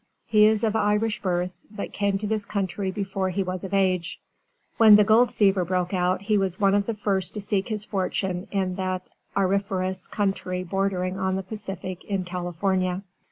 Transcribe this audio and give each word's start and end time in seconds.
He 0.25 0.45
is 0.47 0.63
of 0.63 0.75
Irish 0.75 1.21
birth, 1.21 1.51
but 1.69 1.93
came 1.93 2.17
to 2.17 2.25
this 2.25 2.43
country 2.43 2.89
before 2.89 3.29
he 3.29 3.43
was 3.43 3.63
of 3.63 3.71
age. 3.71 4.19
When 4.77 4.95
the 4.95 5.03
gold 5.03 5.31
fever 5.31 5.63
broke 5.63 5.93
out 5.93 6.23
he 6.23 6.39
was 6.39 6.59
one 6.59 6.73
of 6.73 6.87
the 6.87 6.95
first 6.95 7.35
to 7.35 7.39
seek 7.41 7.67
his 7.67 7.85
fortune 7.85 8.47
in 8.49 8.77
that 8.77 9.03
auriferous 9.37 10.07
country 10.07 10.63
bordering 10.63 11.17
on 11.19 11.35
the 11.35 11.43
Pacific, 11.43 12.03
in 12.05 12.23
California. 12.25 13.03